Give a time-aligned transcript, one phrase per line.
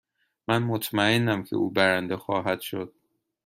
[0.47, 2.93] من مطمئنم که او برنده خواهد شد.